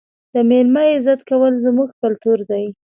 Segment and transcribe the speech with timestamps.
[0.33, 2.65] د مېلمه عزت کول زموږ کلتور دی.